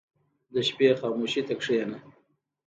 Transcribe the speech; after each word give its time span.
•د 0.53 0.55
شپې 0.67 0.87
خاموشي 0.99 1.41
ته 1.47 1.53
کښېنه. 1.59 1.97